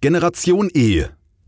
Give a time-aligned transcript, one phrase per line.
[0.00, 1.06] Generation E,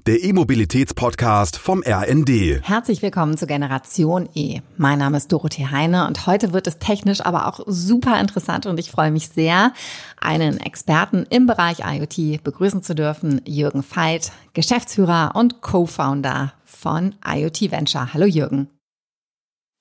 [0.09, 2.61] der E-Mobilitäts-Podcast vom RND.
[2.65, 4.59] Herzlich willkommen zu Generation E.
[4.77, 8.81] Mein Name ist Dorothee Heine und heute wird es technisch aber auch super interessant und
[8.81, 9.73] ich freue mich sehr,
[10.21, 17.71] einen Experten im Bereich IoT begrüßen zu dürfen, Jürgen Veit, Geschäftsführer und Co-Founder von IoT
[17.71, 18.13] Venture.
[18.13, 18.69] Hallo Jürgen.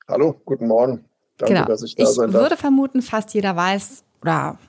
[0.08, 1.06] Hallo, guten Morgen.
[1.40, 1.66] Danke, genau.
[1.66, 2.36] dass ich da ich sein darf.
[2.36, 4.60] Ich würde vermuten, fast jeder weiß oder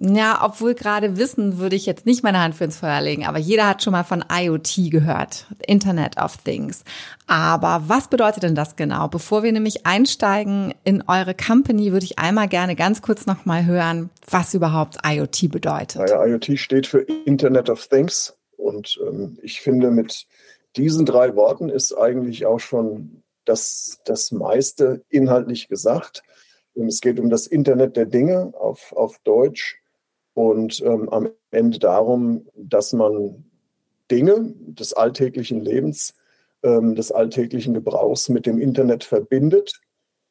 [0.00, 3.38] ja, obwohl gerade Wissen würde ich jetzt nicht meine Hand für ins Feuer legen, aber
[3.38, 6.84] jeder hat schon mal von IoT gehört, Internet of Things.
[7.26, 9.08] Aber was bedeutet denn das genau?
[9.08, 14.10] Bevor wir nämlich einsteigen in eure Company, würde ich einmal gerne ganz kurz nochmal hören,
[14.30, 16.02] was überhaupt IoT bedeutet.
[16.02, 20.26] Naja, IoT steht für Internet of Things und ähm, ich finde, mit
[20.76, 26.22] diesen drei Worten ist eigentlich auch schon das, das meiste inhaltlich gesagt.
[26.76, 29.80] Es geht um das Internet der Dinge auf, auf Deutsch
[30.38, 33.44] und ähm, am Ende darum, dass man
[34.08, 36.14] Dinge des alltäglichen Lebens,
[36.62, 39.72] ähm, des alltäglichen Gebrauchs mit dem Internet verbindet,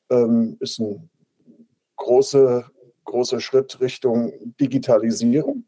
[0.09, 1.09] ähm, ist ein
[1.97, 2.71] großer,
[3.03, 5.65] großer Schritt Richtung Digitalisierung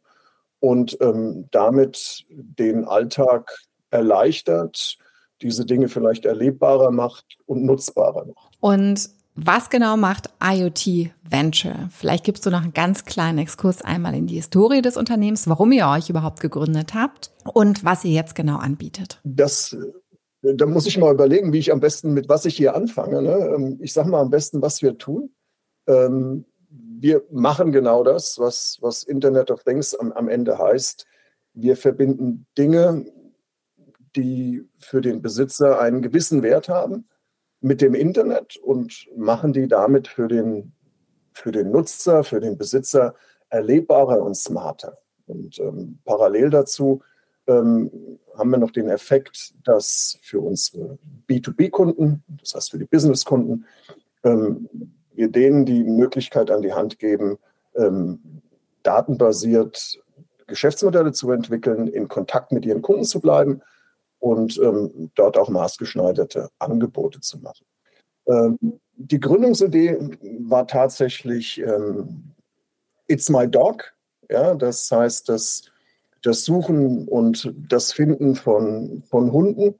[0.61, 3.53] und ähm, damit den Alltag
[3.89, 4.97] erleichtert,
[5.41, 8.57] diese Dinge vielleicht erlebbarer macht und nutzbarer macht.
[8.61, 9.09] Und
[9.45, 11.89] was genau macht IoT Venture?
[11.91, 15.71] Vielleicht gibst du noch einen ganz kleinen Exkurs einmal in die Historie des Unternehmens, warum
[15.71, 19.19] ihr euch überhaupt gegründet habt und was ihr jetzt genau anbietet.
[19.23, 19.75] Das,
[20.41, 23.21] da muss ich mal überlegen, wie ich am besten mit was ich hier anfange.
[23.21, 23.53] Ne?
[23.55, 25.31] Ähm, ich sage mal am besten, was wir tun.
[25.87, 31.05] Ähm, wir machen genau das, was, was Internet of Things am, am Ende heißt.
[31.53, 33.05] Wir verbinden Dinge,
[34.15, 37.07] die für den Besitzer einen gewissen Wert haben
[37.61, 40.73] mit dem Internet und machen die damit für den,
[41.33, 43.15] für den Nutzer, für den Besitzer
[43.49, 44.97] erlebbarer und smarter.
[45.27, 47.01] Und ähm, parallel dazu
[47.47, 53.65] ähm, haben wir noch den Effekt, dass für unsere B2B-Kunden, das heißt für die Business-Kunden,
[54.23, 54.69] ähm,
[55.13, 57.37] wir denen die Möglichkeit an die Hand geben,
[57.75, 58.41] ähm,
[58.83, 59.99] datenbasiert
[60.47, 63.61] Geschäftsmodelle zu entwickeln, in Kontakt mit ihren Kunden zu bleiben
[64.19, 67.65] und ähm, dort auch maßgeschneiderte Angebote zu machen.
[68.27, 69.97] Ähm, die Gründungsidee
[70.41, 72.33] war tatsächlich ähm,
[73.07, 73.93] It's My Dog.
[74.29, 75.63] Ja, das heißt, das,
[76.21, 79.75] das Suchen und das Finden von, von Hunden.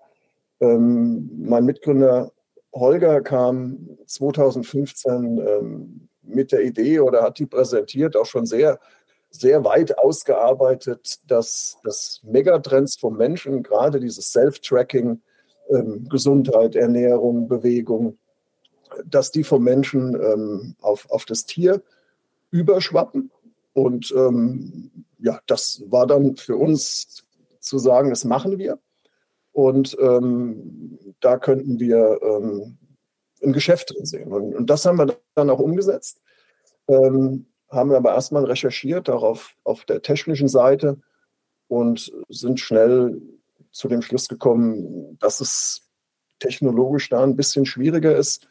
[0.61, 2.31] Ähm, mein Mitgründer
[2.73, 8.79] Holger kam 2015 ähm, mit der Idee oder hat die präsentiert, auch schon sehr
[9.29, 15.21] sehr weit ausgearbeitet, dass, dass Megatrends vom Menschen, gerade dieses Self-Tracking,
[15.69, 18.17] ähm, Gesundheit, Ernährung, Bewegung,
[19.05, 21.83] dass die vom Menschen ähm, auf, auf das Tier
[22.51, 23.31] überschwappen.
[23.73, 27.23] Und ähm, ja, das war dann für uns
[27.59, 28.79] zu sagen, das machen wir.
[29.51, 32.77] Und ähm, da könnten wir ähm,
[33.43, 34.31] ein Geschäft drin sehen.
[34.31, 36.21] Und, und, das haben wir dann auch umgesetzt.
[36.87, 40.97] Ähm, haben aber erstmal recherchiert, auch auf, auf der technischen Seite
[41.67, 43.21] und sind schnell
[43.71, 45.87] zu dem Schluss gekommen, dass es
[46.39, 48.47] technologisch da ein bisschen schwieriger ist.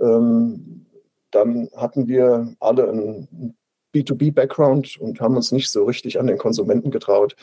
[0.00, 0.86] Ähm,
[1.30, 3.56] dann hatten wir alle einen
[3.94, 7.36] B2B-Background und haben uns nicht so richtig an den Konsumenten getraut.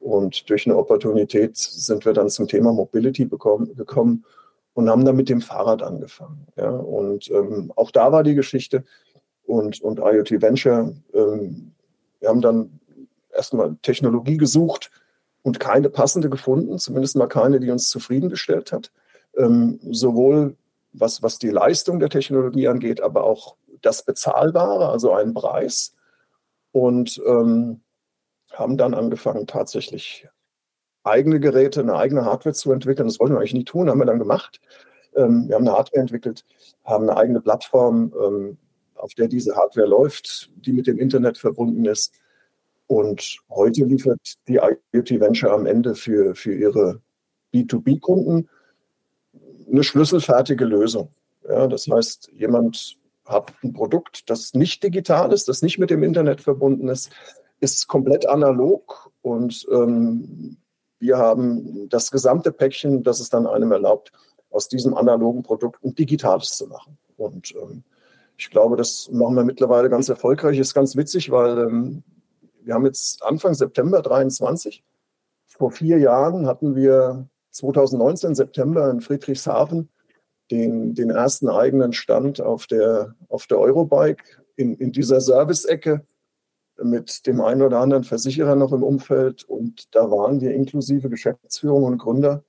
[0.00, 4.24] Und durch eine Opportunität sind wir dann zum Thema Mobility bekommen, gekommen
[4.74, 6.46] und haben dann mit dem Fahrrad angefangen.
[6.56, 8.84] Ja, und ähm, auch da war die Geschichte,
[9.52, 10.94] und, und IoT Venture.
[11.12, 11.72] Ähm,
[12.20, 12.80] wir haben dann
[13.34, 14.90] erstmal Technologie gesucht
[15.42, 18.92] und keine passende gefunden, zumindest mal keine, die uns zufriedengestellt hat.
[19.36, 20.56] Ähm, sowohl
[20.94, 25.96] was, was die Leistung der Technologie angeht, aber auch das Bezahlbare, also einen Preis.
[26.70, 27.82] Und ähm,
[28.52, 30.28] haben dann angefangen, tatsächlich
[31.04, 33.06] eigene Geräte, eine eigene Hardware zu entwickeln.
[33.06, 34.60] Das wollten wir eigentlich nie tun, haben wir dann gemacht.
[35.14, 36.46] Ähm, wir haben eine Hardware entwickelt,
[36.84, 38.58] haben eine eigene Plattform, ähm,
[39.02, 42.14] auf der diese Hardware läuft, die mit dem Internet verbunden ist.
[42.86, 44.60] Und heute liefert die
[44.92, 47.00] IoT Venture am Ende für, für ihre
[47.52, 48.48] B2B-Kunden
[49.68, 51.08] eine schlüsselfertige Lösung.
[51.48, 56.04] Ja, das heißt, jemand hat ein Produkt, das nicht digital ist, das nicht mit dem
[56.04, 57.10] Internet verbunden ist,
[57.60, 60.58] ist komplett analog und ähm,
[61.00, 64.12] wir haben das gesamte Päckchen, das es dann einem erlaubt,
[64.50, 66.98] aus diesem analogen Produkt ein digitales zu machen.
[67.16, 67.82] Und ähm,
[68.42, 70.58] ich glaube, das machen wir mittlerweile ganz erfolgreich.
[70.58, 72.02] Ist ganz witzig, weil ähm,
[72.60, 74.82] wir haben jetzt Anfang September 23.
[75.46, 79.90] Vor vier Jahren hatten wir 2019 September in Friedrichshafen
[80.50, 84.24] den, den ersten eigenen Stand auf der, auf der Eurobike
[84.56, 86.04] in, in dieser Service-Ecke.
[86.82, 91.84] mit dem einen oder anderen Versicherer noch im Umfeld und da waren wir inklusive Geschäftsführung
[91.84, 92.42] und Gründer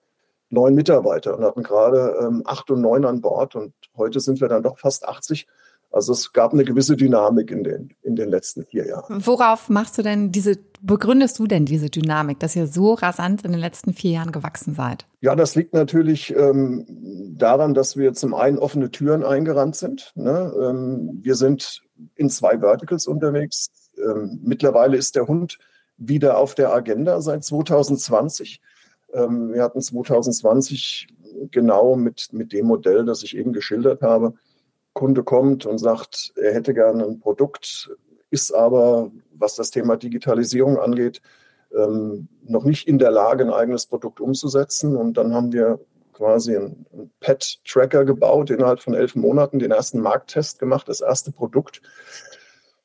[0.49, 4.47] neun Mitarbeiter und hatten gerade ähm, acht und neun an Bord und heute sind wir
[4.47, 5.45] dann doch fast 80.
[5.93, 9.23] Also es gab eine gewisse Dynamik in den, in den letzten vier Jahren.
[9.25, 13.51] Worauf machst du denn diese, begründest du denn diese Dynamik, dass ihr so rasant in
[13.51, 15.05] den letzten vier Jahren gewachsen seid?
[15.21, 16.87] Ja, das liegt natürlich ähm,
[17.37, 20.11] daran, dass wir zum einen offene Türen eingerannt sind.
[20.15, 20.51] Ne?
[20.59, 21.83] Ähm, wir sind
[22.15, 23.69] in zwei Verticals unterwegs.
[23.97, 25.59] Ähm, mittlerweile ist der Hund
[25.97, 28.61] wieder auf der Agenda seit 2020.
[29.13, 31.07] Ähm, wir hatten 2020
[31.51, 34.33] genau mit, mit dem Modell, das ich eben geschildert habe,
[34.93, 37.95] Kunde kommt und sagt, er hätte gerne ein Produkt,
[38.29, 41.21] ist aber, was das Thema Digitalisierung angeht,
[41.75, 44.95] ähm, noch nicht in der Lage, ein eigenes Produkt umzusetzen.
[44.95, 45.79] Und dann haben wir
[46.13, 51.81] quasi einen Pet-Tracker gebaut, innerhalb von elf Monaten den ersten Markttest gemacht, das erste Produkt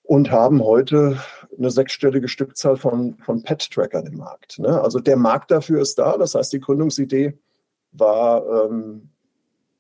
[0.08, 1.19] und haben heute
[1.58, 4.58] eine sechsstellige Stückzahl von, von Pet-Trackern im Markt.
[4.58, 4.81] Ne?
[4.81, 6.16] Also der Markt dafür ist da.
[6.16, 7.38] Das heißt, die Gründungsidee
[7.93, 9.11] war, ähm,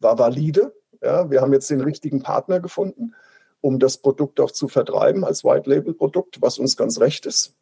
[0.00, 0.74] war valide.
[1.02, 3.14] Ja, wir haben jetzt den richtigen Partner gefunden,
[3.60, 7.54] um das Produkt auch zu vertreiben als White-Label-Produkt, was uns ganz recht ist.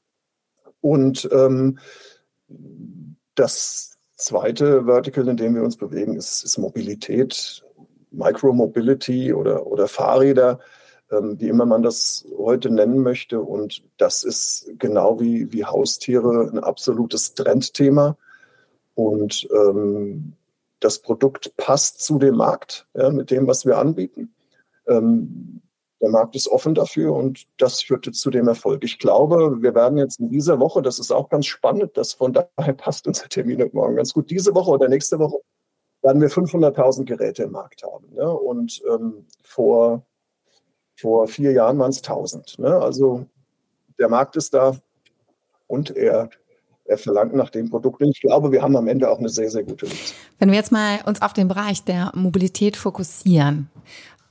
[0.80, 1.78] Und ähm,
[3.34, 7.64] das zweite Vertical, in dem wir uns bewegen, ist, ist Mobilität,
[8.10, 10.60] Micromobility oder, oder Fahrräder,
[11.10, 13.40] ähm, wie immer man das heute nennen möchte.
[13.40, 18.16] Und das ist genau wie, wie Haustiere ein absolutes Trendthema.
[18.94, 20.32] Und ähm,
[20.80, 24.34] das Produkt passt zu dem Markt, ja, mit dem, was wir anbieten.
[24.86, 25.62] Ähm,
[26.00, 28.84] der Markt ist offen dafür und das führte zu dem Erfolg.
[28.84, 32.32] Ich glaube, wir werden jetzt in dieser Woche, das ist auch ganz spannend, das von
[32.32, 35.40] daher passt unser Termin morgen ganz gut, diese Woche oder nächste Woche
[36.02, 38.14] werden wir 500.000 Geräte im Markt haben.
[38.14, 38.30] Ne?
[38.30, 40.04] Und ähm, vor,
[40.96, 42.58] vor vier Jahren waren es 1000.
[42.58, 42.76] Ne?
[42.76, 43.26] Also
[43.98, 44.76] der Markt ist da
[45.66, 46.28] und er
[46.88, 48.00] er verlangt nach dem Produkt.
[48.00, 50.00] Und ich glaube, wir haben am Ende auch eine sehr, sehr gute Lösung.
[50.38, 53.68] Wenn wir jetzt mal uns auf den Bereich der Mobilität fokussieren,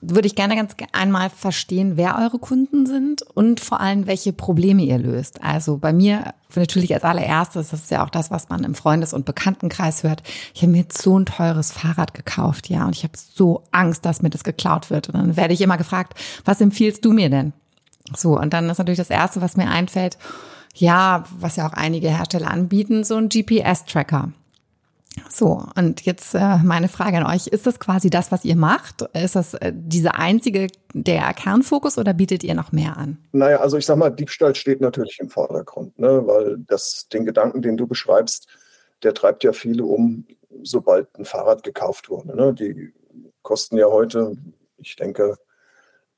[0.02, 4.84] würde ich gerne ganz einmal verstehen, wer eure Kunden sind und vor allem, welche Probleme
[4.84, 5.44] ihr löst.
[5.44, 9.14] Also bei mir natürlich als allererstes, das ist ja auch das, was man im Freundes-
[9.14, 10.22] und Bekanntenkreis hört.
[10.54, 14.06] Ich habe mir jetzt so ein teures Fahrrad gekauft, ja, und ich habe so Angst,
[14.06, 15.10] dass mir das geklaut wird.
[15.10, 16.14] Und dann werde ich immer gefragt,
[16.44, 17.54] was empfiehlst du mir denn?
[18.16, 20.18] So, und dann ist natürlich das Erste, was mir einfällt,
[20.76, 24.32] ja, was ja auch einige Hersteller anbieten, so ein GPS-Tracker.
[25.30, 29.02] So, und jetzt äh, meine Frage an euch, ist das quasi das, was ihr macht?
[29.14, 33.18] Ist das äh, diese einzige, der Kernfokus oder bietet ihr noch mehr an?
[33.32, 36.22] Naja, also ich sag mal, Diebstahl steht natürlich im Vordergrund, ne?
[36.26, 38.48] weil das, den Gedanken, den du beschreibst,
[39.04, 40.26] der treibt ja viele um,
[40.64, 42.36] sobald ein Fahrrad gekauft wurde.
[42.36, 42.54] Ne?
[42.54, 42.94] Die
[43.42, 44.36] kosten ja heute,
[44.78, 45.38] ich denke,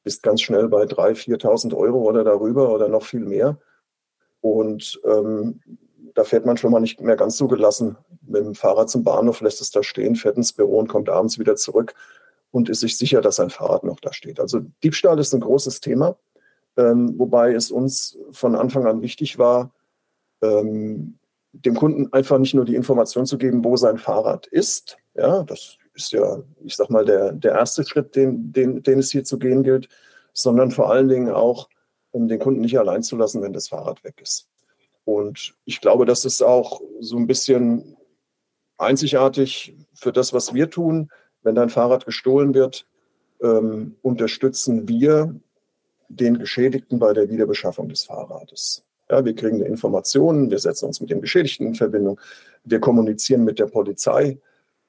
[0.03, 3.57] bist ganz schnell bei 3.000, 4.000 Euro oder darüber oder noch viel mehr.
[4.53, 5.61] Und ähm,
[6.13, 9.41] da fährt man schon mal nicht mehr ganz so gelassen mit dem Fahrrad zum Bahnhof,
[9.41, 11.93] lässt es da stehen, fährt ins Büro und kommt abends wieder zurück
[12.51, 14.39] und ist sich sicher, dass sein Fahrrad noch da steht.
[14.39, 16.17] Also Diebstahl ist ein großes Thema,
[16.75, 19.73] ähm, wobei es uns von Anfang an wichtig war,
[20.41, 21.17] ähm,
[21.53, 24.97] dem Kunden einfach nicht nur die Information zu geben, wo sein Fahrrad ist.
[25.15, 29.11] Ja, das ist ja, ich sag mal, der, der erste Schritt, den, den, den es
[29.11, 29.89] hier zu gehen gilt,
[30.33, 31.69] sondern vor allen Dingen auch
[32.11, 34.47] um den Kunden nicht allein zu lassen, wenn das Fahrrad weg ist.
[35.05, 37.97] Und ich glaube, das ist auch so ein bisschen
[38.77, 41.09] einzigartig für das, was wir tun.
[41.43, 42.85] Wenn dein Fahrrad gestohlen wird,
[43.41, 45.39] ähm, unterstützen wir
[46.09, 48.85] den Geschädigten bei der Wiederbeschaffung des Fahrrades.
[49.09, 52.19] Ja, wir kriegen Informationen, wir setzen uns mit dem Geschädigten in Verbindung,
[52.63, 54.39] wir kommunizieren mit der Polizei,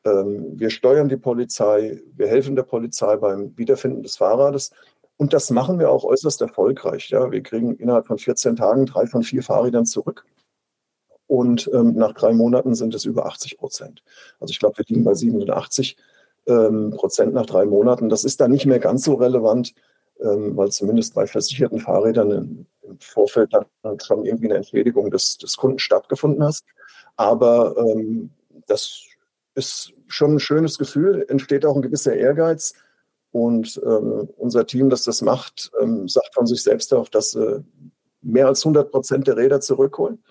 [0.05, 4.73] ähm, wir steuern die Polizei, wir helfen der Polizei beim Wiederfinden des Fahrrades
[5.19, 7.11] und das machen wir auch äußerst erfolgreich.
[7.11, 10.25] Ja, wir kriegen innerhalb von 14 Tagen drei von vier Fahrrädern zurück.
[11.27, 14.03] Und ähm, nach drei Monaten sind es über 80 Prozent.
[14.39, 15.97] Also ich glaube, wir liegen bei 87
[16.47, 18.09] ähm, Prozent nach drei Monaten.
[18.09, 19.75] Das ist dann nicht mehr ganz so relevant,
[20.21, 25.37] ähm, weil zumindest bei versicherten Fahrrädern im, im Vorfeld dann schon irgendwie eine Entschädigung des,
[25.37, 26.61] des Kunden stattgefunden hat.
[27.17, 28.31] Aber ähm,
[28.69, 29.03] das
[29.57, 32.75] ist schon ein schönes Gefühl, entsteht auch ein gewisser Ehrgeiz
[33.31, 37.65] und ähm, unser Team, das das macht, ähm, sagt von sich selbst auch, dass sie
[38.23, 40.23] mehr als 100 Prozent der Räder zurückholen,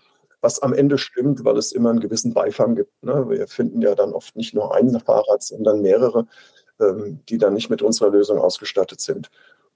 [0.41, 2.91] was am Ende stimmt, weil es immer einen gewissen Beifang gibt.
[3.03, 3.29] Ne?
[3.29, 6.27] Wir finden ja dann oft nicht nur ein Fahrrad, sondern mehrere,
[6.79, 9.29] ähm, die dann nicht mit unserer Lösung ausgestattet sind.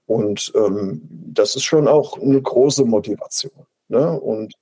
[0.06, 3.66] Und ähm, das ist schon auch eine große Motivation.
[3.88, 4.20] Ne?
[4.20, 4.54] Und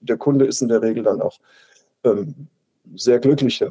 [0.00, 1.38] der Kunde ist in der Regel dann auch
[2.04, 2.48] ähm,
[2.94, 3.70] sehr glücklich ja?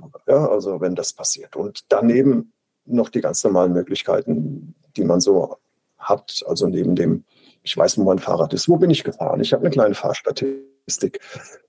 [0.50, 1.56] also wenn das passiert.
[1.56, 2.54] Und daneben
[2.92, 5.58] noch die ganz normalen Möglichkeiten, die man so
[5.98, 6.44] hat.
[6.48, 7.24] Also neben dem
[7.64, 9.42] ich weiß, wo mein Fahrrad ist, wo bin ich gefahren.
[9.42, 11.20] Ich habe eine kleine Fahrstatistik.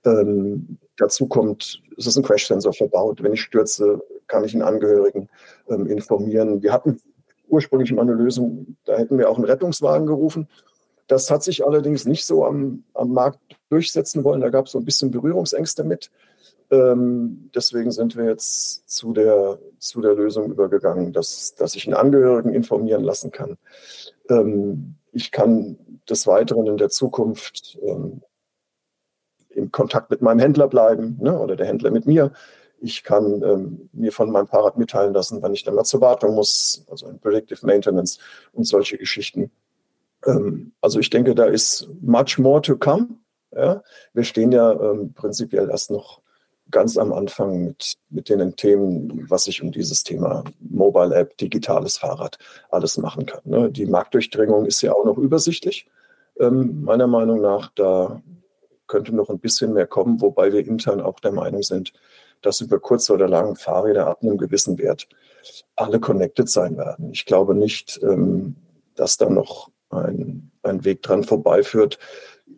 [0.05, 3.21] Ähm, dazu kommt, es ist ein Crash-Sensor verbaut.
[3.21, 5.29] Wenn ich stürze, kann ich einen Angehörigen
[5.69, 6.63] ähm, informieren.
[6.63, 6.99] Wir hatten
[7.47, 10.47] ursprünglich mal eine Lösung, da hätten wir auch einen Rettungswagen gerufen.
[11.07, 13.39] Das hat sich allerdings nicht so am, am Markt
[13.69, 14.41] durchsetzen wollen.
[14.41, 16.09] Da gab es so ein bisschen Berührungsängste mit.
[16.73, 21.95] Ähm, deswegen sind wir jetzt zu der, zu der Lösung übergegangen, dass, dass ich einen
[21.95, 23.57] Angehörigen informieren lassen kann.
[24.27, 25.77] Ähm, ich kann
[26.09, 28.23] des Weiteren in der Zukunft ähm,
[29.49, 32.31] im Kontakt mit meinem Händler bleiben ne, oder der Händler mit mir.
[32.79, 36.33] Ich kann ähm, mir von meinem Fahrrad mitteilen lassen, wann ich dann mal zur Wartung
[36.33, 38.17] muss, also in Predictive Maintenance
[38.51, 39.51] und solche Geschichten.
[40.25, 43.09] Ähm, also ich denke, da ist much more to come.
[43.55, 43.83] Ja?
[44.13, 46.22] Wir stehen ja ähm, prinzipiell erst noch
[46.73, 51.97] ganz am Anfang mit, mit den Themen, was ich um dieses Thema Mobile App, digitales
[51.97, 52.37] Fahrrad
[52.69, 53.41] alles machen kann.
[53.45, 53.71] Ne?
[53.71, 55.87] Die Marktdurchdringung ist ja auch noch übersichtlich,
[56.39, 57.71] ähm, meiner Meinung nach.
[57.75, 58.21] Da
[58.87, 61.93] könnte noch ein bisschen mehr kommen, wobei wir intern auch der Meinung sind,
[62.41, 65.07] dass über kurz oder lang Fahrräder ab einem gewissen Wert
[65.75, 67.11] alle connected sein werden.
[67.11, 68.55] Ich glaube nicht, ähm,
[68.95, 71.99] dass da noch ein, ein Weg dran vorbeiführt,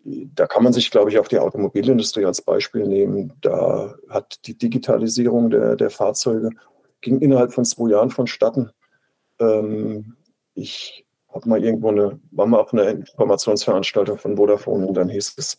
[0.05, 3.33] da kann man sich, glaube ich, auch die Automobilindustrie als Beispiel nehmen.
[3.41, 6.51] Da hat die Digitalisierung der, der Fahrzeuge
[7.01, 8.71] ging innerhalb von zwei Jahren vonstatten.
[9.39, 10.15] Ähm,
[10.53, 15.35] ich habe mal irgendwo eine, war mal auf einer Informationsveranstaltung von Vodafone und dann hieß
[15.37, 15.57] es,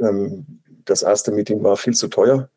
[0.00, 2.48] ähm, das erste Meeting war viel zu teuer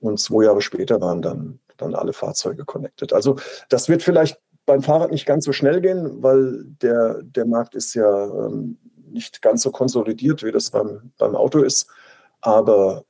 [0.00, 3.12] und zwei Jahre später waren dann, dann alle Fahrzeuge connected.
[3.12, 3.36] Also
[3.68, 7.94] das wird vielleicht beim Fahrrad nicht ganz so schnell gehen, weil der, der Markt ist
[7.94, 8.78] ja ähm,
[9.12, 11.86] nicht ganz so konsolidiert, wie das beim, beim Auto ist.
[12.40, 13.04] Aber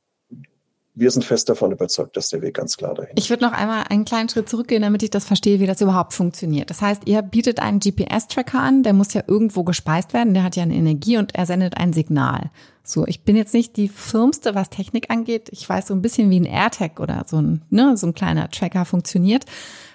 [0.95, 3.85] wir sind fest davon überzeugt, dass der Weg ganz klar dahin Ich würde noch einmal
[3.89, 6.69] einen kleinen Schritt zurückgehen, damit ich das verstehe, wie das überhaupt funktioniert.
[6.69, 10.57] Das heißt, ihr bietet einen GPS-Tracker an, der muss ja irgendwo gespeist werden, der hat
[10.57, 12.51] ja eine Energie und er sendet ein Signal.
[12.85, 15.49] So, ich bin jetzt nicht die Firmste, was Technik angeht.
[15.51, 18.51] Ich weiß so ein bisschen, wie ein AirTag oder so ein, ne, so ein kleiner
[18.51, 19.47] Tracker funktioniert.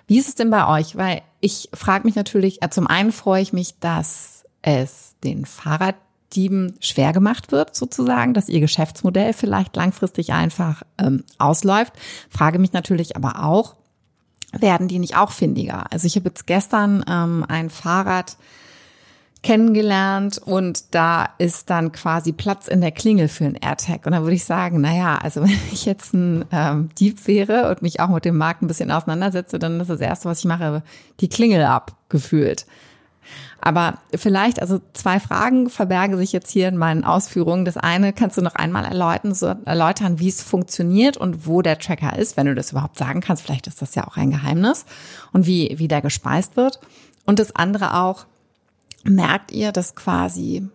[0.08, 0.96] Wie ist es denn bei euch?
[0.96, 4.37] Weil ich frage mich natürlich, zum einen freue ich mich, dass
[4.68, 11.94] es den Fahrraddieben schwer gemacht wird, sozusagen, dass ihr Geschäftsmodell vielleicht langfristig einfach ähm, ausläuft.
[12.30, 13.76] Frage mich natürlich aber auch,
[14.52, 15.92] werden die nicht auch findiger?
[15.92, 18.38] Also ich habe jetzt gestern ähm, ein Fahrrad
[19.44, 24.06] kennengelernt und da ist dann quasi Platz in der Klingel für ein AirTag.
[24.06, 27.82] Und da würde ich sagen, naja, also wenn ich jetzt ein ähm, Dieb wäre und
[27.82, 30.84] mich auch mit dem Markt ein bisschen auseinandersetze, dann ist das Erste, was ich mache,
[31.22, 32.66] die Klingel abgefühlt.
[33.60, 37.66] Aber vielleicht, also zwei Fragen verbergen sich jetzt hier in meinen Ausführungen.
[37.66, 41.80] Das eine kannst du noch einmal erläutern, so erläutern, wie es funktioniert und wo der
[41.80, 43.44] Tracker ist, wenn du das überhaupt sagen kannst.
[43.44, 44.86] Vielleicht ist das ja auch ein Geheimnis
[45.34, 46.80] und wie, wie der gespeist wird.
[47.26, 48.26] Und das andere auch,
[49.04, 50.68] merkt ihr, dass quasi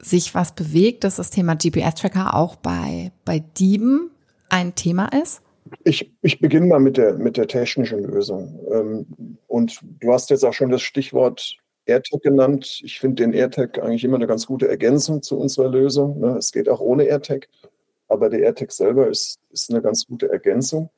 [0.00, 4.10] sich was bewegt, dass das Thema GPS-Tracker auch bei, bei Dieben
[4.48, 5.42] ein Thema ist?
[5.84, 8.58] Ich, ich beginne mal mit der, mit der technischen Lösung.
[8.72, 11.58] Ähm, und du hast jetzt auch schon das Stichwort
[11.88, 12.80] AirTag genannt.
[12.84, 16.20] Ich finde den AirTag eigentlich immer eine ganz gute Ergänzung zu unserer Lösung.
[16.20, 16.36] Ne?
[16.36, 17.48] Es geht auch ohne AirTag,
[18.08, 20.90] aber der AirTag selber ist, ist eine ganz gute Ergänzung.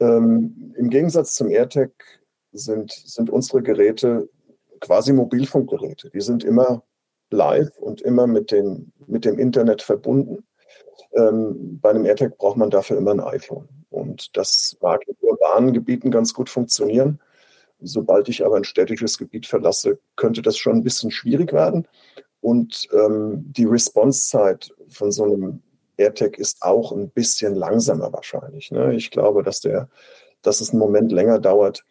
[0.00, 1.90] Ähm, Im Gegensatz zum AirTag
[2.52, 4.28] sind, sind unsere Geräte
[4.80, 6.10] quasi Mobilfunkgeräte.
[6.10, 6.82] Die sind immer
[7.30, 10.44] live und immer mit, den, mit dem Internet verbunden.
[11.14, 13.68] Ähm, bei einem AirTag braucht man dafür immer ein iPhone.
[13.90, 17.20] Und das mag in urbanen Gebieten ganz gut funktionieren.
[17.80, 21.86] Sobald ich aber ein städtisches Gebiet verlasse, könnte das schon ein bisschen schwierig werden.
[22.40, 25.62] Und ähm, die Response-Zeit von so einem
[25.96, 28.70] AirTag ist auch ein bisschen langsamer wahrscheinlich.
[28.70, 28.94] Ne?
[28.94, 29.88] Ich glaube, dass, der,
[30.42, 31.84] dass es einen Moment länger dauert,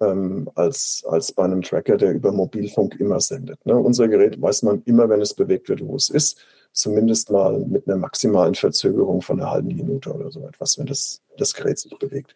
[0.00, 3.64] ähm, als, als bei einem Tracker, der über Mobilfunk immer sendet.
[3.66, 3.76] Ne?
[3.76, 6.38] Unser Gerät weiß man immer, wenn es bewegt wird, wo es ist.
[6.72, 11.20] Zumindest mal mit einer maximalen Verzögerung von einer halben Minute oder so etwas, wenn das,
[11.36, 12.34] das Gerät sich bewegt.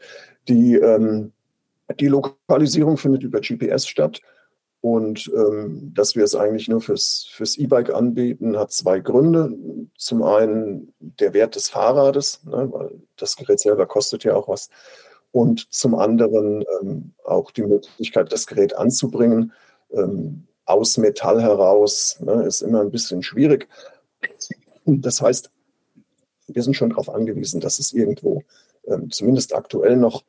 [0.49, 1.33] Die, ähm,
[2.00, 4.21] die Lokalisierung findet über GPS statt.
[4.81, 9.57] Und ähm, dass wir es eigentlich nur fürs, fürs E-Bike anbieten, hat zwei Gründe.
[9.97, 14.69] Zum einen der Wert des Fahrrades, ne, weil das Gerät selber kostet ja auch was.
[15.33, 19.53] Und zum anderen ähm, auch die Möglichkeit, das Gerät anzubringen.
[19.91, 23.69] Ähm, aus Metall heraus ne, ist immer ein bisschen schwierig.
[24.85, 25.50] Das heißt,
[26.47, 28.43] wir sind schon darauf angewiesen, dass es irgendwo,
[28.87, 30.25] ähm, zumindest aktuell noch,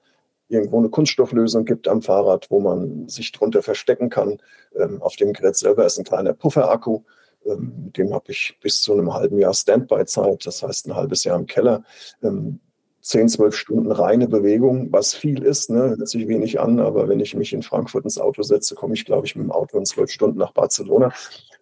[0.47, 4.39] irgendwo eine Kunststofflösung gibt am Fahrrad, wo man sich drunter verstecken kann.
[4.75, 7.03] Ähm, auf dem Gerät selber ist ein kleiner Pufferakku.
[7.45, 11.23] Ähm, mit dem habe ich bis zu einem halben Jahr Standby-Zeit, das heißt ein halbes
[11.23, 11.83] Jahr im Keller.
[12.23, 12.59] Ähm,
[13.01, 17.19] 10, 12 Stunden reine Bewegung, was viel ist, ne, hört sich wenig an, aber wenn
[17.19, 19.85] ich mich in Frankfurt ins Auto setze, komme ich, glaube ich, mit dem Auto in
[19.85, 21.13] zwölf Stunden nach Barcelona.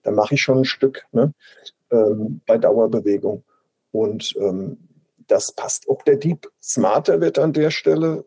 [0.03, 1.33] da mache ich schon ein Stück ne,
[1.91, 3.43] ähm, bei Dauerbewegung.
[3.91, 4.77] Und ähm,
[5.27, 5.87] das passt.
[5.87, 8.25] Ob der Dieb smarter wird an der Stelle,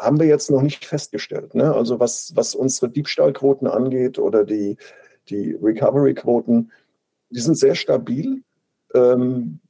[0.00, 1.54] haben wir jetzt noch nicht festgestellt.
[1.54, 1.74] Ne?
[1.74, 4.76] Also was, was unsere Diebstahlquoten angeht oder die,
[5.28, 6.70] die Recovery-Quoten,
[7.30, 8.42] die sind sehr stabil.
[8.94, 9.60] Ähm,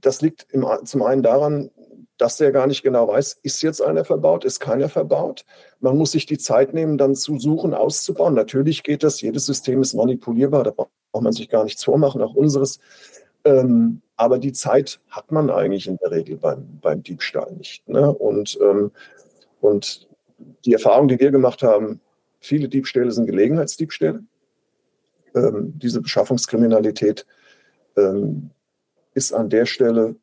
[0.00, 1.70] das liegt im, zum einen daran,
[2.18, 5.44] dass der gar nicht genau weiß, ist jetzt einer verbaut, ist keiner verbaut.
[5.80, 8.34] Man muss sich die Zeit nehmen, dann zu suchen, auszubauen.
[8.34, 12.34] Natürlich geht das, jedes System ist manipulierbar, da braucht man sich gar nichts vormachen, auch
[12.34, 12.80] unseres.
[13.44, 17.88] Ähm, aber die Zeit hat man eigentlich in der Regel beim, beim Diebstahl nicht.
[17.88, 18.12] Ne?
[18.12, 18.90] Und, ähm,
[19.60, 20.08] und
[20.64, 22.00] die Erfahrung, die wir gemacht haben,
[22.40, 24.22] viele Diebstähle sind Gelegenheitsdiebstähle.
[25.34, 27.26] Ähm, diese Beschaffungskriminalität
[27.96, 28.50] ähm,
[29.14, 30.16] ist an der Stelle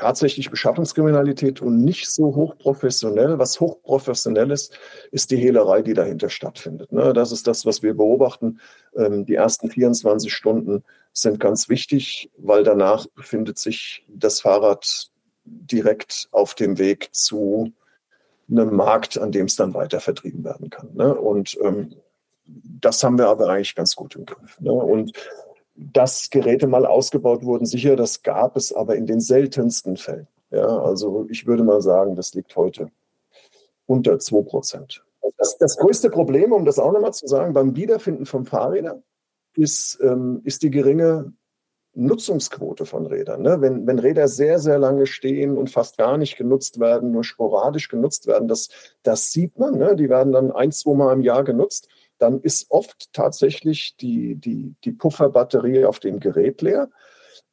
[0.00, 3.38] tatsächlich Beschaffungskriminalität und nicht so hochprofessionell.
[3.38, 4.76] Was hochprofessionell ist,
[5.12, 6.90] ist die Hehlerei, die dahinter stattfindet.
[6.90, 7.12] Ne?
[7.12, 8.60] Das ist das, was wir beobachten.
[8.96, 15.10] Ähm, die ersten 24 Stunden sind ganz wichtig, weil danach befindet sich das Fahrrad
[15.44, 17.72] direkt auf dem Weg zu
[18.50, 20.90] einem Markt, an dem es dann weiter vertrieben werden kann.
[20.94, 21.14] Ne?
[21.14, 21.94] Und ähm,
[22.46, 24.60] das haben wir aber eigentlich ganz gut im Griff.
[24.60, 24.72] Ne?
[24.72, 25.12] Und
[25.76, 30.26] dass Geräte mal ausgebaut wurden, sicher, das gab es, aber in den seltensten Fällen.
[30.50, 32.90] Ja, also ich würde mal sagen, das liegt heute
[33.86, 35.04] unter 2 Prozent.
[35.38, 39.02] Das, das, größte Problem, um das auch nochmal zu sagen, beim Wiederfinden von Fahrrädern
[39.54, 41.32] ist, ähm, ist die geringe
[41.94, 43.42] Nutzungsquote von Rädern.
[43.42, 43.60] Ne?
[43.60, 47.88] Wenn, wenn Räder sehr, sehr lange stehen und fast gar nicht genutzt werden, nur sporadisch
[47.88, 48.68] genutzt werden, das,
[49.02, 49.76] das sieht man.
[49.76, 49.96] Ne?
[49.96, 51.88] Die werden dann ein, zwei Mal im Jahr genutzt
[52.20, 56.90] dann ist oft tatsächlich die, die, die Pufferbatterie auf dem Gerät leer.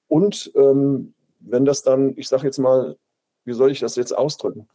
[0.07, 2.97] Und ähm, wenn das dann, ich sage jetzt mal,
[3.45, 4.67] wie soll ich das jetzt ausdrücken?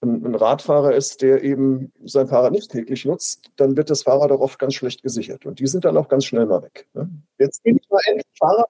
[0.00, 4.30] Ein, ein, Radfahrer ist, der eben sein Fahrrad nicht täglich nutzt, dann wird das Fahrrad
[4.30, 5.44] auch oft ganz schlecht gesichert.
[5.44, 6.88] Und die sind dann auch ganz schnell mal weg.
[6.94, 7.08] Ne?
[7.38, 8.68] Jetzt bin ich mal endlich Fahrrad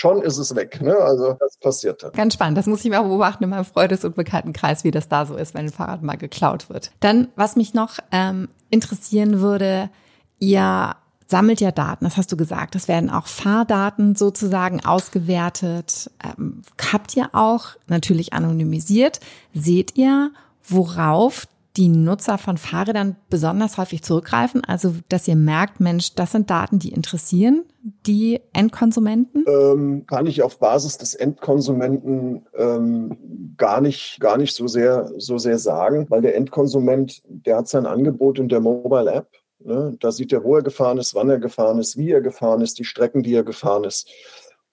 [0.00, 0.80] schon ist es weg.
[0.80, 0.96] Ne?
[0.96, 2.12] Also das passiert dann.
[2.12, 2.58] Ganz spannend.
[2.58, 5.54] Das muss ich mal beobachten in meinem Freundes- und Bekanntenkreis, wie das da so ist,
[5.54, 6.92] wenn ein Fahrrad mal geklaut wird.
[7.00, 9.90] Dann, was mich noch ähm, interessieren würde,
[10.38, 12.76] ihr sammelt ja Daten, das hast du gesagt.
[12.76, 16.10] Es werden auch Fahrdaten sozusagen ausgewertet.
[16.22, 19.20] Ähm, habt ihr auch natürlich anonymisiert.
[19.54, 20.30] Seht ihr,
[20.68, 24.64] worauf die Nutzer von Fahrrädern besonders häufig zurückgreifen?
[24.64, 27.64] Also, dass ihr merkt, Mensch, das sind Daten, die interessieren
[28.06, 29.44] die Endkonsumenten?
[29.46, 35.36] Ähm, kann ich auf Basis des Endkonsumenten ähm, gar nicht, gar nicht so sehr, so
[35.36, 39.28] sehr sagen, weil der Endkonsument, der hat sein Angebot in der Mobile App.
[39.58, 39.96] Ne?
[40.00, 42.78] Da sieht er, wo er gefahren ist, wann er gefahren ist, wie er gefahren ist,
[42.78, 44.08] die Strecken, die er gefahren ist.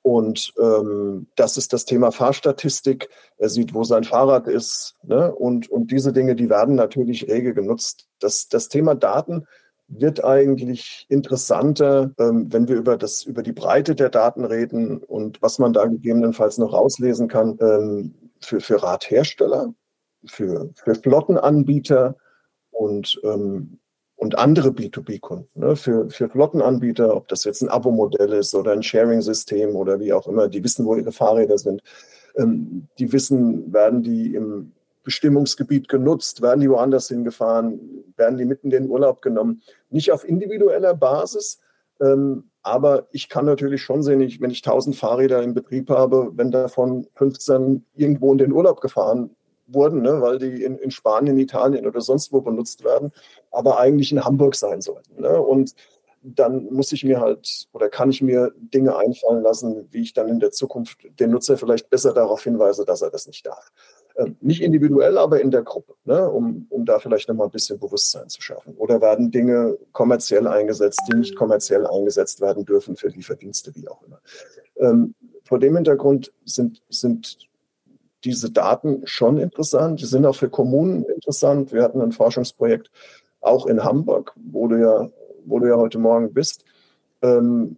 [0.03, 3.09] Und ähm, das ist das Thema Fahrstatistik.
[3.37, 4.95] Er sieht, wo sein Fahrrad ist.
[5.03, 5.33] Ne?
[5.33, 8.07] Und, und diese Dinge, die werden natürlich rege genutzt.
[8.19, 9.45] Das, das Thema Daten
[9.87, 15.41] wird eigentlich interessanter, ähm, wenn wir über, das, über die Breite der Daten reden und
[15.41, 19.73] was man da gegebenenfalls noch rauslesen kann ähm, für, für Radhersteller,
[20.25, 22.15] für, für Flottenanbieter
[22.71, 23.79] und ähm,
[24.21, 25.47] und andere B2B-Kunden.
[25.59, 25.75] Ne?
[25.75, 30.27] Für, für Flottenanbieter, ob das jetzt ein Abo-Modell ist oder ein Sharing-System oder wie auch
[30.27, 31.81] immer, die wissen, wo ihre Fahrräder sind.
[32.37, 37.79] Ähm, die wissen, werden die im Bestimmungsgebiet genutzt, werden die woanders hingefahren,
[38.15, 39.63] werden die mitten in den Urlaub genommen.
[39.89, 41.59] Nicht auf individueller Basis,
[41.99, 46.31] ähm, aber ich kann natürlich schon sehen, ich, wenn ich 1000 Fahrräder im Betrieb habe,
[46.35, 49.31] wenn davon 15 irgendwo in den Urlaub gefahren
[49.73, 53.11] wurden, ne, weil die in, in, Spanien, Italien oder sonst wo benutzt werden,
[53.51, 55.21] aber eigentlich in Hamburg sein sollten.
[55.21, 55.41] Ne?
[55.41, 55.75] Und
[56.23, 60.27] dann muss ich mir halt oder kann ich mir Dinge einfallen lassen, wie ich dann
[60.29, 63.71] in der Zukunft den Nutzer vielleicht besser darauf hinweise, dass er das nicht darf.
[64.17, 66.29] Ähm, nicht individuell, aber in der Gruppe, ne?
[66.29, 68.75] um, um da vielleicht nochmal ein bisschen Bewusstsein zu schaffen.
[68.75, 74.03] Oder werden Dinge kommerziell eingesetzt, die nicht kommerziell eingesetzt werden dürfen für Lieferdienste, wie auch
[74.03, 74.19] immer.
[74.77, 77.50] Ähm, vor dem Hintergrund sind, sind
[78.23, 80.01] diese Daten schon interessant.
[80.01, 81.71] Die sind auch für Kommunen interessant.
[81.73, 82.91] Wir hatten ein Forschungsprojekt
[83.41, 85.09] auch in Hamburg, wo du ja,
[85.45, 86.63] wo du ja heute Morgen bist.
[87.21, 87.77] Ähm,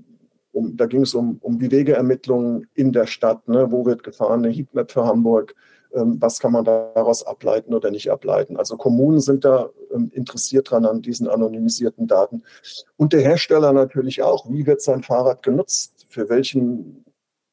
[0.51, 3.47] um, da ging es um, um die Wegeermittlungen in der Stadt.
[3.47, 3.71] Ne?
[3.71, 4.45] Wo wird gefahren?
[4.45, 5.56] Eine Heatmap für Hamburg.
[5.93, 8.58] Ähm, was kann man daraus ableiten oder nicht ableiten?
[8.58, 12.43] Also Kommunen sind da ähm, interessiert dran an diesen anonymisierten Daten.
[12.97, 14.49] Und der Hersteller natürlich auch.
[14.49, 16.06] Wie wird sein Fahrrad genutzt?
[16.10, 17.03] Für welchen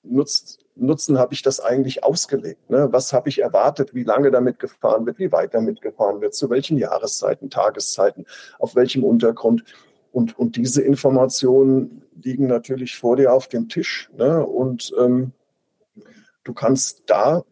[0.03, 2.71] Nutz, Nutzen habe ich das eigentlich ausgelegt?
[2.71, 2.89] Ne?
[2.91, 6.49] Was habe ich erwartet, wie lange damit gefahren wird, wie weit damit gefahren wird, zu
[6.51, 8.27] welchen Jahreszeiten, Tageszeiten,
[8.59, 9.65] auf welchem Untergrund?
[10.13, 14.11] Und, und diese Informationen liegen natürlich vor dir auf dem Tisch.
[14.17, 14.45] Ne?
[14.45, 15.33] Und ähm,
[16.45, 17.45] du kannst da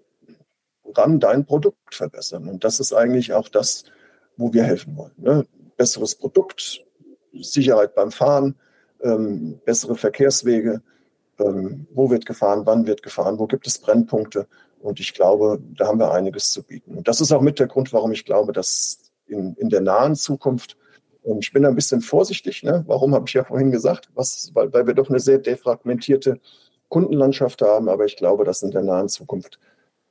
[0.95, 2.49] ran dein Produkt verbessern.
[2.49, 3.85] Und das ist eigentlich auch das,
[4.37, 5.15] wo wir helfen wollen.
[5.19, 5.47] Ne?
[5.77, 6.85] Besseres Produkt,
[7.35, 8.57] Sicherheit beim Fahren,
[9.03, 10.83] ähm, bessere Verkehrswege,
[11.39, 14.47] ähm, wo wird gefahren, wann wird gefahren, wo gibt es Brennpunkte.
[14.81, 16.97] Und ich glaube, da haben wir einiges zu bieten.
[16.97, 20.15] Und das ist auch mit der Grund, warum ich glaube, dass in, in der nahen
[20.15, 20.77] Zukunft,
[21.23, 22.85] und ich bin ein bisschen vorsichtig, ne?
[22.87, 26.41] warum habe ich ja vorhin gesagt, was, weil, weil wir doch eine sehr defragmentierte
[26.89, 29.59] Kundenlandschaft haben, aber ich glaube, dass in der nahen Zukunft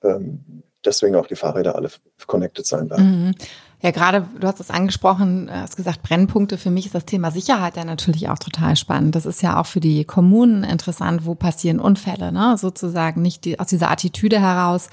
[0.04, 1.90] ähm, deswegen auch die Fahrräder alle
[2.28, 3.28] connected sein werden.
[3.28, 3.36] Mhm.
[3.80, 6.58] Ja, gerade, du hast es angesprochen, hast gesagt, Brennpunkte.
[6.58, 9.13] Für mich ist das Thema Sicherheit ja natürlich auch total spannend.
[9.13, 12.58] Das ist ja auch für die Kommunen interessant, wo passieren Unfälle, ne?
[12.58, 14.90] Sozusagen nicht die, aus dieser Attitüde heraus.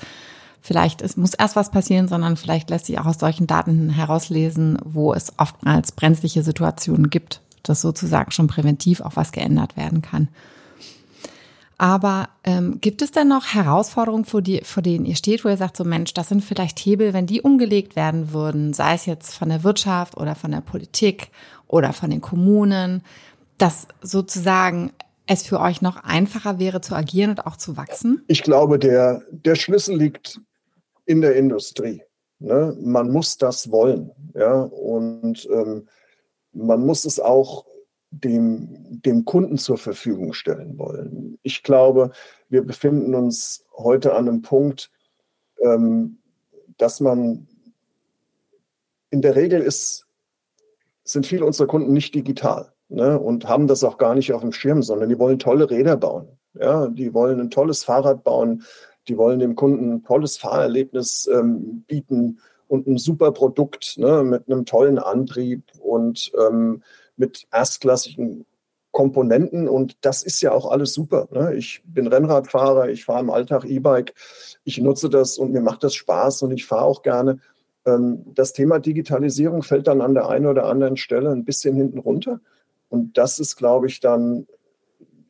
[0.61, 4.79] Vielleicht es muss erst was passieren, sondern vielleicht lässt sich auch aus solchen Daten herauslesen,
[4.85, 10.29] wo es oftmals brenzliche Situationen gibt, dass sozusagen schon präventiv auch was geändert werden kann.
[11.77, 15.57] Aber ähm, gibt es denn noch Herausforderungen, vor, die, vor denen ihr steht, wo ihr
[15.57, 19.35] sagt, so Mensch, das sind vielleicht Hebel, wenn die umgelegt werden würden, sei es jetzt
[19.35, 21.31] von der Wirtschaft oder von der Politik
[21.67, 23.03] oder von den Kommunen,
[23.59, 24.93] dass sozusagen
[25.27, 28.23] es für euch noch einfacher wäre zu agieren und auch zu wachsen?
[28.29, 30.41] Ich glaube, der, der Schlüssel liegt
[31.07, 32.03] in der Industrie.
[32.39, 32.77] Ne?
[32.81, 34.11] Man muss das wollen.
[34.35, 34.63] Ja?
[34.63, 35.89] Und ähm,
[36.53, 37.65] man muss es auch
[38.23, 41.39] dem, dem Kunden zur Verfügung stellen wollen.
[41.43, 42.13] Ich glaube,
[42.49, 44.91] wir befinden uns heute an einem Punkt,
[45.63, 46.19] ähm,
[46.77, 47.47] dass man
[49.11, 50.07] in der Regel ist,
[51.05, 54.53] sind viele unserer Kunden nicht digital ne, und haben das auch gar nicht auf dem
[54.53, 56.29] Schirm, sondern die wollen tolle Räder bauen.
[56.55, 58.63] Ja, die wollen ein tolles Fahrrad bauen,
[59.09, 64.49] die wollen dem Kunden ein tolles Fahrerlebnis ähm, bieten und ein super Produkt ne, mit
[64.49, 66.83] einem tollen Antrieb und ähm,
[67.17, 68.47] mit erstklassigen
[68.93, 71.29] Komponenten und das ist ja auch alles super.
[71.33, 71.55] Ne?
[71.55, 74.15] Ich bin Rennradfahrer, ich fahre im Alltag E-Bike,
[74.63, 77.41] ich nutze das und mir macht das Spaß und ich fahre auch gerne.
[77.85, 81.99] Ähm, das Thema Digitalisierung fällt dann an der einen oder anderen Stelle ein bisschen hinten
[81.99, 82.41] runter
[82.89, 84.47] und das ist, glaube ich, dann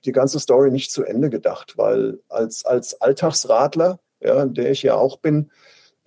[0.04, 4.94] die ganze Story nicht zu Ende gedacht, weil als, als Alltagsradler, ja, der ich ja
[4.94, 5.50] auch bin,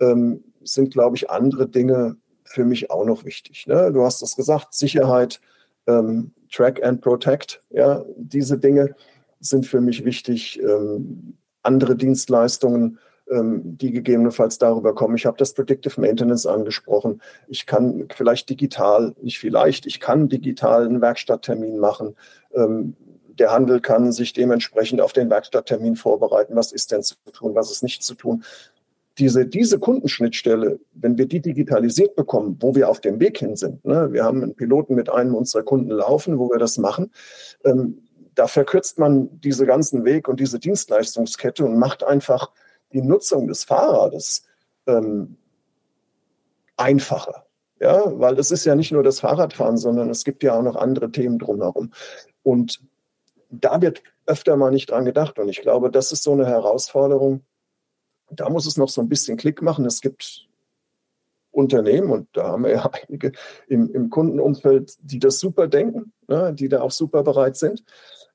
[0.00, 3.66] ähm, sind, glaube ich, andere Dinge für mich auch noch wichtig.
[3.66, 3.92] Ne?
[3.92, 5.40] Du hast es gesagt, Sicherheit,
[5.88, 7.60] ähm, Track and Protect.
[7.70, 8.94] Ja, diese Dinge
[9.40, 10.60] sind für mich wichtig.
[10.62, 12.98] Ähm, andere Dienstleistungen,
[13.30, 15.16] ähm, die gegebenenfalls darüber kommen.
[15.16, 17.20] Ich habe das Predictive Maintenance angesprochen.
[17.48, 22.16] Ich kann vielleicht digital, nicht vielleicht, ich kann digital einen Werkstatttermin machen.
[22.54, 22.96] Ähm,
[23.38, 26.56] der Handel kann sich dementsprechend auf den Werkstatttermin vorbereiten.
[26.56, 28.44] Was ist denn zu tun, was ist nicht zu tun?
[29.18, 33.84] Diese, diese Kundenschnittstelle, wenn wir die digitalisiert bekommen, wo wir auf dem Weg hin sind,
[33.84, 37.10] ne, wir haben einen Piloten mit einem unserer Kunden laufen, wo wir das machen,
[37.64, 38.02] ähm,
[38.34, 42.52] da verkürzt man diese ganzen Weg und diese Dienstleistungskette und macht einfach
[42.92, 44.44] die Nutzung des Fahrrades
[44.86, 45.36] ähm,
[46.76, 47.44] einfacher.
[47.80, 50.76] Ja, weil es ist ja nicht nur das Fahrradfahren, sondern es gibt ja auch noch
[50.76, 51.92] andere Themen drumherum.
[52.42, 52.80] Und
[53.50, 55.38] da wird öfter mal nicht dran gedacht.
[55.38, 57.42] Und ich glaube, das ist so eine Herausforderung,
[58.30, 59.84] da muss es noch so ein bisschen Klick machen.
[59.84, 60.48] Es gibt
[61.50, 63.32] Unternehmen, und da haben wir ja einige
[63.66, 67.84] im, im Kundenumfeld, die das super denken, ne, die da auch super bereit sind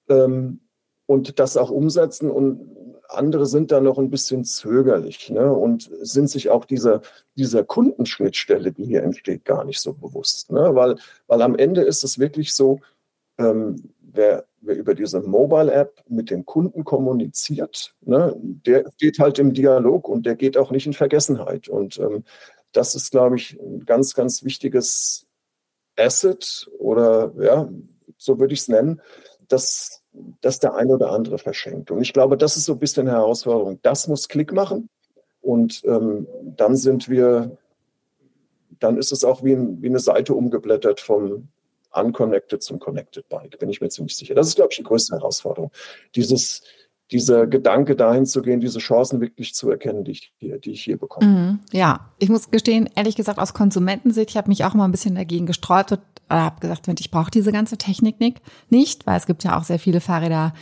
[0.09, 0.61] ähm,
[1.05, 2.29] und das auch umsetzen.
[2.29, 2.69] Und
[3.07, 7.01] andere sind da noch ein bisschen zögerlich ne, und sind sich auch dieser,
[7.35, 10.51] dieser Kundenschnittstelle, die hier entsteht, gar nicht so bewusst.
[10.51, 10.95] Ne, weil,
[11.27, 12.79] weil am Ende ist es wirklich so,
[13.37, 19.53] ähm, wer wer über diese Mobile-App mit dem Kunden kommuniziert, ne, der geht halt im
[19.53, 21.67] Dialog und der geht auch nicht in Vergessenheit.
[21.67, 22.23] Und ähm,
[22.71, 25.27] das ist, glaube ich, ein ganz, ganz wichtiges
[25.97, 27.69] Asset oder ja,
[28.17, 29.01] so würde ich es nennen,
[29.47, 30.03] dass,
[30.41, 31.91] dass der eine oder andere verschenkt.
[31.91, 33.79] Und ich glaube, das ist so ein bisschen eine Herausforderung.
[33.83, 34.89] Das muss Klick machen
[35.41, 37.57] und ähm, dann sind wir,
[38.79, 41.49] dann ist es auch wie, ein, wie eine Seite umgeblättert vom,
[41.93, 44.35] unconnected zum connected Bike, bin ich mir ziemlich sicher.
[44.35, 45.71] Das ist, glaube ich, die größte Herausforderung.
[46.15, 46.63] Dieses,
[47.11, 50.83] dieser Gedanke dahin zu gehen, diese Chancen wirklich zu erkennen, die ich hier, die ich
[50.83, 51.27] hier bekomme.
[51.27, 54.91] Mhm, ja, ich muss gestehen, ehrlich gesagt, aus Konsumentensicht, ich habe mich auch mal ein
[54.91, 58.19] bisschen dagegen gesträubt und äh, habe gesagt, ich brauche diese ganze Technik
[58.69, 60.53] nicht, weil es gibt ja auch sehr viele Fahrräder,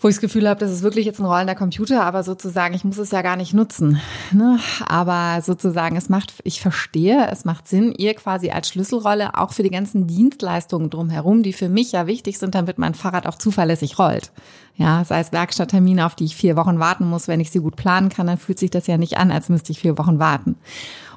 [0.00, 2.84] wo ich das Gefühl habe, das ist wirklich jetzt ein rollender Computer, aber sozusagen, ich
[2.84, 4.00] muss es ja gar nicht nutzen.
[4.30, 4.60] Ne?
[4.86, 9.64] Aber sozusagen, es macht, ich verstehe, es macht Sinn, ihr quasi als Schlüsselrolle auch für
[9.64, 13.98] die ganzen Dienstleistungen drumherum, die für mich ja wichtig sind, damit mein Fahrrad auch zuverlässig
[13.98, 14.30] rollt.
[14.76, 17.74] Ja, sei es Werkstatttermine, auf die ich vier Wochen warten muss, wenn ich sie gut
[17.74, 20.54] planen kann, dann fühlt sich das ja nicht an, als müsste ich vier Wochen warten.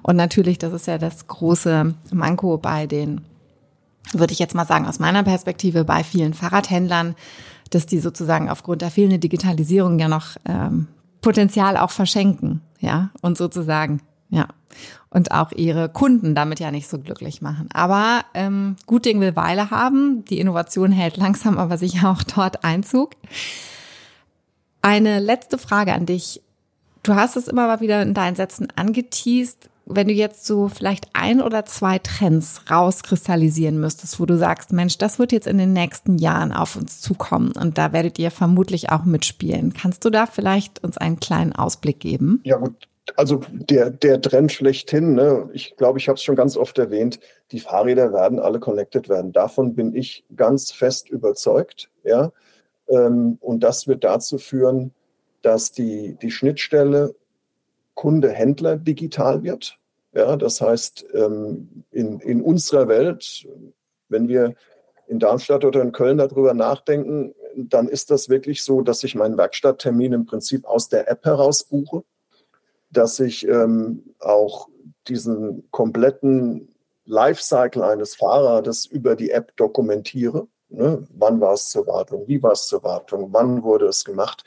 [0.01, 3.21] Und natürlich, das ist ja das große Manko bei den,
[4.13, 7.15] würde ich jetzt mal sagen, aus meiner Perspektive, bei vielen Fahrradhändlern,
[7.71, 10.87] dass die sozusagen aufgrund der fehlenden Digitalisierung ja noch ähm,
[11.21, 14.47] Potenzial auch verschenken, ja, und sozusagen, ja,
[15.09, 17.69] und auch ihre Kunden damit ja nicht so glücklich machen.
[17.73, 20.23] Aber ähm, gut Ding will Weile haben.
[20.25, 23.11] Die Innovation hält langsam aber sicher auch dort Einzug.
[24.81, 26.41] Eine letzte Frage an dich.
[27.03, 29.69] Du hast es immer mal wieder in deinen Sätzen angeteased.
[29.95, 34.97] Wenn du jetzt so vielleicht ein oder zwei Trends rauskristallisieren müsstest, wo du sagst, Mensch,
[34.97, 38.89] das wird jetzt in den nächsten Jahren auf uns zukommen und da werdet ihr vermutlich
[38.91, 39.73] auch mitspielen.
[39.73, 42.41] Kannst du da vielleicht uns einen kleinen Ausblick geben?
[42.43, 46.57] Ja gut, also der, der Trend schlechthin, ne, ich glaube, ich habe es schon ganz
[46.57, 47.19] oft erwähnt,
[47.51, 49.31] die Fahrräder werden alle connected werden.
[49.31, 51.89] Davon bin ich ganz fest überzeugt.
[52.03, 52.31] Ja?
[52.87, 54.93] Ähm, und das wird dazu führen,
[55.41, 57.15] dass die, die Schnittstelle
[57.95, 59.77] Kunde-Händler digital wird.
[60.13, 63.47] Ja, das heißt, ähm, in, in unserer Welt,
[64.09, 64.55] wenn wir
[65.07, 69.37] in Darmstadt oder in Köln darüber nachdenken, dann ist das wirklich so, dass ich meinen
[69.37, 72.03] Werkstatttermin im Prinzip aus der App heraus buche
[72.91, 74.67] dass ich ähm, auch
[75.07, 80.47] diesen kompletten Lifecycle eines Fahrrades über die App dokumentiere.
[80.69, 81.07] Ne?
[81.13, 82.27] Wann war es zur Wartung?
[82.27, 83.29] Wie war es zur Wartung?
[83.31, 84.43] Wann wurde es gemacht?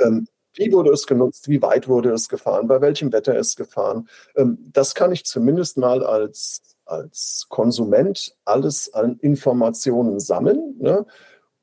[0.00, 1.48] Ähm, wie wurde es genutzt?
[1.48, 2.68] Wie weit wurde es gefahren?
[2.68, 4.08] Bei welchem Wetter ist gefahren?
[4.36, 10.76] Ähm, das kann ich zumindest mal als, als Konsument alles an Informationen sammeln.
[10.78, 11.06] Ne?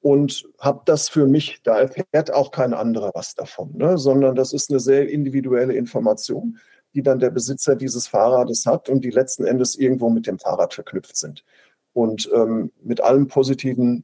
[0.02, 3.98] und habe das für mich, da erfährt auch kein anderer was davon, ne?
[3.98, 6.58] sondern das ist eine sehr individuelle Information,
[6.94, 10.74] die dann der Besitzer dieses Fahrrades hat und die letzten Endes irgendwo mit dem Fahrrad
[10.74, 11.46] verknüpft sind
[11.94, 14.04] und ähm, mit allem Positiven,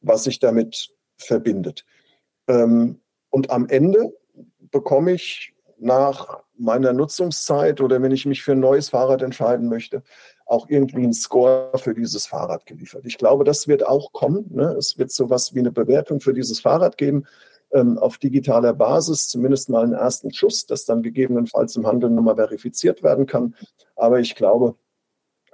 [0.00, 1.86] was sich damit verbindet.
[2.48, 4.12] Ähm, und am Ende
[4.70, 10.02] bekomme ich nach meiner Nutzungszeit oder wenn ich mich für ein neues Fahrrad entscheiden möchte,
[10.46, 13.04] auch irgendwie einen Score für dieses Fahrrad geliefert.
[13.04, 14.46] Ich glaube, das wird auch kommen.
[14.50, 14.74] Ne?
[14.78, 17.26] Es wird sowas wie eine Bewertung für dieses Fahrrad geben
[17.72, 22.36] ähm, auf digitaler Basis, zumindest mal einen ersten Schuss, das dann gegebenenfalls im Handel nochmal
[22.36, 23.54] verifiziert werden kann.
[23.96, 24.76] Aber ich glaube,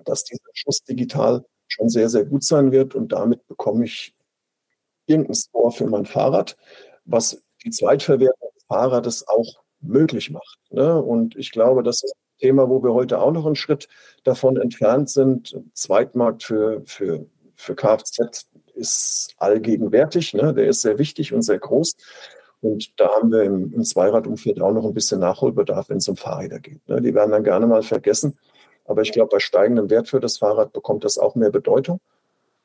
[0.05, 4.14] dass dieser Schuss digital schon sehr, sehr gut sein wird und damit bekomme ich
[5.07, 6.57] irgendeinen Score für mein Fahrrad,
[7.05, 10.59] was die Zweitverwertung des Fahrrades auch möglich macht.
[10.70, 11.01] Ne?
[11.01, 13.88] Und ich glaube, das ist Thema, wo wir heute auch noch einen Schritt
[14.25, 15.57] davon entfernt sind.
[15.75, 20.53] Zweitmarkt für, für, für Kfz ist allgegenwärtig, ne?
[20.53, 21.94] der ist sehr wichtig und sehr groß.
[22.61, 26.16] Und da haben wir im, im Zweiradumfeld auch noch ein bisschen Nachholbedarf, wenn es um
[26.16, 26.87] Fahrräder geht.
[26.88, 27.01] Ne?
[27.01, 28.38] Die werden dann gerne mal vergessen.
[28.85, 32.01] Aber ich glaube, bei steigendem Wert für das Fahrrad bekommt das auch mehr Bedeutung.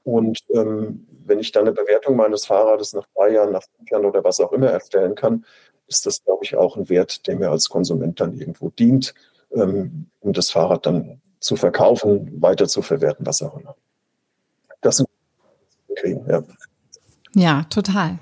[0.04, 4.06] Und ähm, wenn ich dann eine Bewertung meines Fahrrades nach drei Jahren, nach fünf Jahren
[4.06, 5.46] oder was auch immer erstellen kann,
[5.88, 9.14] ist das, glaube ich, auch ein Wert, der mir als Konsument dann irgendwo dient
[9.56, 13.76] ähm, um das Fahrrad dann zu verkaufen, weiter zu verwerten, was auch immer.
[14.82, 15.10] Das sind
[15.96, 16.44] kriegen, ja.
[17.34, 18.20] Ja, total.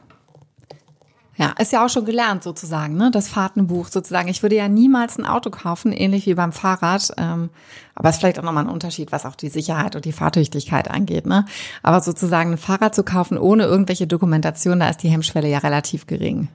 [1.38, 3.12] Ja, ist ja auch schon gelernt sozusagen, ne?
[3.12, 4.30] Das Fahrtenbuch sozusagen.
[4.30, 7.12] Ich würde ja niemals ein Auto kaufen, ähnlich wie beim Fahrrad.
[7.17, 7.49] Ähm,
[7.93, 10.89] aber es ist vielleicht auch nochmal ein Unterschied, was auch die Sicherheit und die Fahrtüchtigkeit
[10.89, 11.45] angeht, ne?
[11.84, 16.08] Aber sozusagen ein Fahrrad zu kaufen ohne irgendwelche Dokumentation, da ist die Hemmschwelle ja relativ
[16.08, 16.47] gering.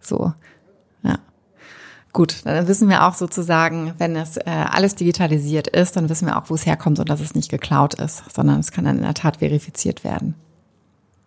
[0.00, 0.32] So.
[1.02, 1.18] Ja.
[2.12, 6.36] Gut, dann wissen wir auch sozusagen, wenn es äh, alles digitalisiert ist, dann wissen wir
[6.36, 9.02] auch, wo es herkommt und dass es nicht geklaut ist, sondern es kann dann in
[9.02, 10.34] der Tat verifiziert werden.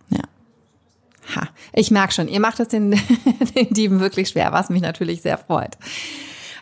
[0.09, 0.23] Ja.
[1.35, 2.91] Ha, ich merke schon, ihr macht es den,
[3.55, 5.77] den Dieben wirklich schwer, was mich natürlich sehr freut.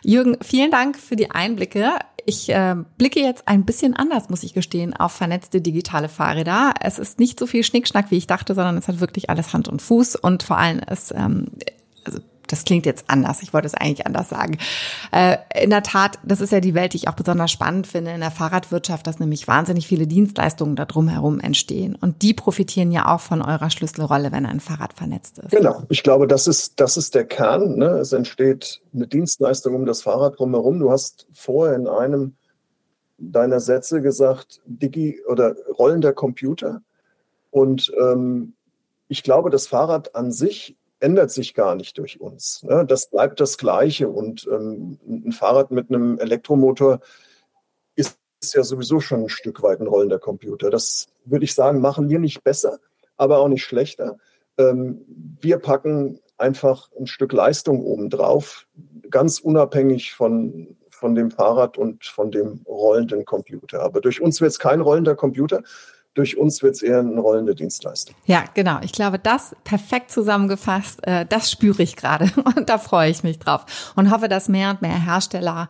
[0.02, 1.90] Jürgen, vielen Dank für die Einblicke.
[2.26, 6.74] Ich äh, blicke jetzt ein bisschen anders, muss ich gestehen, auf vernetzte digitale Fahrräder.
[6.80, 9.68] Es ist nicht so viel Schnickschnack, wie ich dachte, sondern es hat wirklich alles Hand
[9.68, 11.48] und Fuß und vor allem es ähm,
[12.04, 14.58] also das klingt jetzt anders, ich wollte es eigentlich anders sagen.
[15.12, 18.10] Äh, in der Tat, das ist ja die Welt, die ich auch besonders spannend finde
[18.10, 21.96] in der Fahrradwirtschaft, dass nämlich wahnsinnig viele Dienstleistungen da drumherum entstehen.
[22.00, 25.50] Und die profitieren ja auch von eurer Schlüsselrolle, wenn ein Fahrrad vernetzt ist.
[25.50, 27.76] Genau, ich glaube, das ist, das ist der Kern.
[27.76, 27.86] Ne?
[27.98, 30.80] Es entsteht eine Dienstleistung um das Fahrrad drumherum.
[30.80, 32.34] Du hast vorher in einem
[33.18, 36.82] deiner Sätze gesagt, Digi oder rollender Computer.
[37.50, 38.54] Und ähm,
[39.08, 42.62] ich glaube, das Fahrrad an sich ändert sich gar nicht durch uns.
[42.62, 42.84] Ne?
[42.86, 44.08] Das bleibt das Gleiche.
[44.08, 47.00] Und ähm, ein Fahrrad mit einem Elektromotor
[47.96, 50.70] ist, ist ja sowieso schon ein Stück weit ein rollender Computer.
[50.70, 52.78] Das würde ich sagen, machen wir nicht besser,
[53.16, 54.18] aber auch nicht schlechter.
[54.58, 55.04] Ähm,
[55.40, 58.66] wir packen einfach ein Stück Leistung obendrauf,
[59.10, 63.82] ganz unabhängig von, von dem Fahrrad und von dem rollenden Computer.
[63.82, 65.62] Aber durch uns wird es kein rollender Computer,
[66.14, 68.16] durch uns wird es eher eine rollende Dienstleistung.
[68.26, 68.78] Ja, genau.
[68.82, 73.38] Ich glaube, das perfekt zusammengefasst, äh, das spüre ich gerade und da freue ich mich
[73.38, 75.68] drauf und hoffe, dass mehr und mehr Hersteller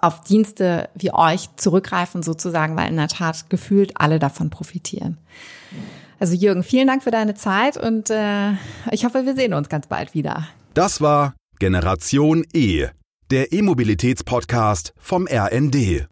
[0.00, 5.18] auf Dienste wie euch zurückgreifen sozusagen, weil in der Tat gefühlt alle davon profitieren.
[6.18, 8.52] Also Jürgen, vielen Dank für deine Zeit und äh,
[8.90, 10.48] ich hoffe, wir sehen uns ganz bald wieder.
[10.74, 12.88] Das war Generation E
[13.30, 16.04] Der E-Mobilitäts-Podcast vom RND.